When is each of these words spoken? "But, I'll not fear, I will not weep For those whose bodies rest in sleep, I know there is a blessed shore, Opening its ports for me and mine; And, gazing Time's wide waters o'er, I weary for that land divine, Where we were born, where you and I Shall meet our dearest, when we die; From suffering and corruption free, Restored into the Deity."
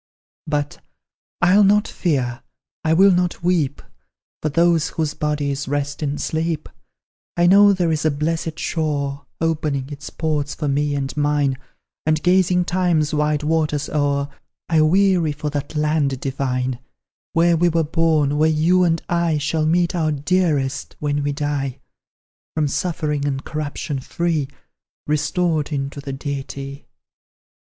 "But, 0.47 0.79
I'll 1.43 1.63
not 1.63 1.87
fear, 1.87 2.41
I 2.83 2.91
will 2.91 3.11
not 3.11 3.43
weep 3.43 3.83
For 4.41 4.49
those 4.49 4.89
whose 4.89 5.13
bodies 5.13 5.67
rest 5.67 6.01
in 6.01 6.17
sleep, 6.17 6.69
I 7.37 7.45
know 7.45 7.71
there 7.71 7.91
is 7.91 8.03
a 8.03 8.09
blessed 8.09 8.57
shore, 8.57 9.27
Opening 9.39 9.89
its 9.91 10.09
ports 10.09 10.55
for 10.55 10.67
me 10.67 10.95
and 10.95 11.15
mine; 11.15 11.55
And, 12.07 12.23
gazing 12.23 12.65
Time's 12.65 13.13
wide 13.13 13.43
waters 13.43 13.89
o'er, 13.89 14.29
I 14.67 14.81
weary 14.81 15.33
for 15.33 15.51
that 15.51 15.75
land 15.75 16.19
divine, 16.19 16.79
Where 17.33 17.55
we 17.55 17.69
were 17.69 17.83
born, 17.83 18.39
where 18.39 18.49
you 18.49 18.83
and 18.83 19.03
I 19.07 19.37
Shall 19.37 19.67
meet 19.67 19.93
our 19.93 20.11
dearest, 20.11 20.95
when 20.97 21.21
we 21.21 21.31
die; 21.31 21.79
From 22.55 22.67
suffering 22.67 23.25
and 23.27 23.45
corruption 23.45 23.99
free, 23.99 24.47
Restored 25.05 25.71
into 25.71 25.99
the 26.01 26.11
Deity." 26.13 26.87